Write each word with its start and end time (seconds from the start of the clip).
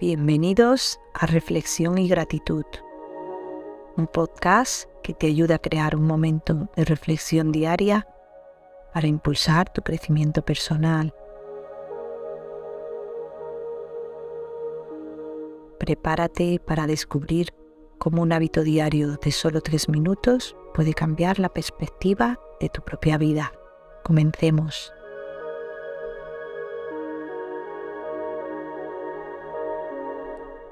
Bienvenidos 0.00 1.00
a 1.12 1.26
Reflexión 1.26 1.98
y 1.98 2.06
Gratitud, 2.06 2.64
un 3.96 4.06
podcast 4.06 4.88
que 5.02 5.12
te 5.12 5.26
ayuda 5.26 5.56
a 5.56 5.58
crear 5.58 5.96
un 5.96 6.06
momento 6.06 6.68
de 6.76 6.84
reflexión 6.84 7.50
diaria 7.50 8.06
para 8.94 9.08
impulsar 9.08 9.72
tu 9.72 9.82
crecimiento 9.82 10.42
personal. 10.42 11.12
Prepárate 15.80 16.60
para 16.64 16.86
descubrir 16.86 17.48
cómo 17.98 18.22
un 18.22 18.32
hábito 18.32 18.62
diario 18.62 19.16
de 19.16 19.32
solo 19.32 19.62
tres 19.62 19.88
minutos 19.88 20.54
puede 20.74 20.94
cambiar 20.94 21.40
la 21.40 21.48
perspectiva 21.48 22.38
de 22.60 22.68
tu 22.68 22.82
propia 22.82 23.18
vida. 23.18 23.50
Comencemos. 24.04 24.92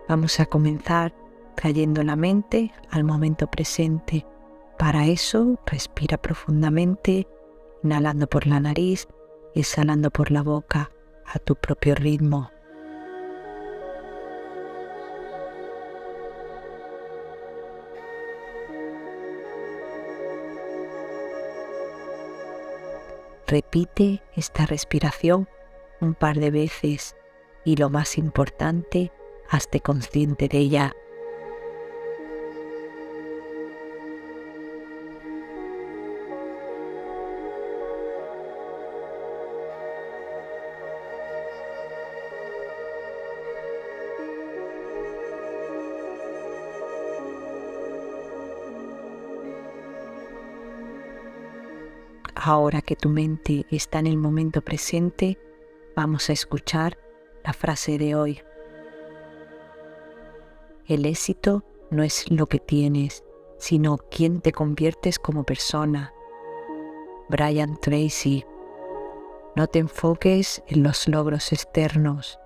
Vamos 0.09 0.39
a 0.39 0.47
comenzar 0.47 1.13
trayendo 1.57 2.05
la 2.05 2.15
mente 2.15 2.73
al 2.91 3.03
momento 3.03 3.49
presente. 3.49 4.25
Para 4.79 5.07
eso, 5.07 5.59
respira 5.67 6.17
profundamente, 6.17 7.27
inhalando 7.83 8.29
por 8.29 8.47
la 8.47 8.61
nariz 8.61 9.09
y 9.55 9.61
exhalando 9.61 10.11
por 10.11 10.31
la 10.31 10.43
boca 10.43 10.93
a 11.27 11.41
tu 11.41 11.57
propio 11.57 11.97
ritmo. 11.97 12.51
Repite 23.49 24.23
esta 24.35 24.67
respiración 24.67 25.49
un 26.01 26.15
par 26.15 26.39
de 26.39 26.51
veces 26.51 27.17
y 27.65 27.77
lo 27.77 27.91
más 27.91 28.19
importante, 28.19 29.13
hazte 29.49 29.81
consciente 29.81 30.49
de 30.49 30.59
ella. 30.59 30.97
Ahora 52.49 52.81
que 52.81 52.95
tu 52.95 53.09
mente 53.09 53.67
está 53.71 53.99
en 53.99 54.07
el 54.07 54.17
momento 54.17 54.63
presente, 54.63 55.37
vamos 55.97 56.31
a 56.31 56.33
escuchar 56.33 56.97
la 57.43 57.53
frase 57.53 57.99
de 57.99 58.15
hoy. 58.15 58.41
El 60.89 61.05
éxito 61.05 61.65
no 61.91 62.05
es 62.05 62.31
lo 62.31 62.47
que 62.47 62.61
tienes, 62.61 63.25
sino 63.59 63.99
quién 64.09 64.41
te 64.41 64.53
conviertes 64.53 65.19
como 65.19 65.43
persona. 65.43 66.15
Brian 67.29 67.77
Tracy. 67.81 68.45
No 69.57 69.67
te 69.67 69.81
enfoques 69.81 70.63
en 70.69 70.85
los 70.85 71.09
logros 71.09 71.53
externos. 71.53 72.39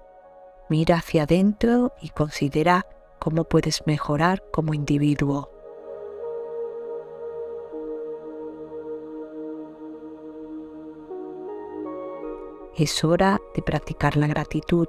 Mira 0.70 0.96
hacia 0.96 1.24
adentro 1.24 1.92
y 2.00 2.08
considera 2.08 2.86
cómo 3.18 3.44
puedes 3.44 3.86
mejorar 3.86 4.42
como 4.50 4.72
individuo. 4.72 5.50
Es 12.74 13.04
hora 13.04 13.38
de 13.54 13.60
practicar 13.60 14.16
la 14.16 14.28
gratitud 14.28 14.88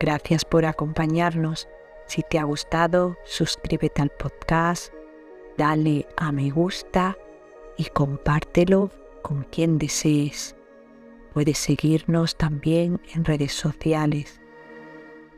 Gracias 0.00 0.46
por 0.46 0.64
acompañarnos. 0.64 1.68
Si 2.06 2.22
te 2.22 2.38
ha 2.38 2.44
gustado, 2.44 3.18
suscríbete 3.24 4.00
al 4.00 4.08
podcast, 4.08 4.94
dale 5.58 6.08
a 6.16 6.32
me 6.32 6.50
gusta 6.50 7.18
y 7.76 7.84
compártelo 7.84 8.90
con 9.22 9.44
quien 9.44 9.76
desees. 9.76 10.56
Puedes 11.34 11.58
seguirnos 11.58 12.34
también 12.36 13.00
en 13.14 13.26
redes 13.26 13.52
sociales. 13.52 14.40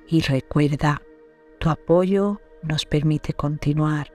Y 0.06 0.20
recuerda, 0.20 1.02
tu 1.58 1.68
apoyo 1.68 2.40
nos 2.62 2.86
permite 2.86 3.34
continuar. 3.34 4.11